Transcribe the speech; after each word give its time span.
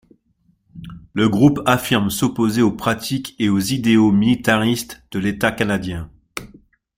Le 1.13 1.29
groupe 1.29 1.61
affirme 1.67 2.09
s'opposer 2.09 2.63
aux 2.63 2.71
pratiques 2.71 3.35
et 3.37 3.49
aux 3.49 3.59
idéaux 3.59 4.11
militaristes 4.11 5.03
de 5.11 5.19
l'État 5.19 5.51
canadien. 5.51 6.09